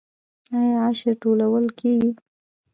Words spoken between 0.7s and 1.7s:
عشر ټولول